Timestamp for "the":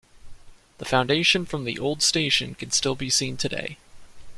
0.79-0.85, 1.63-1.77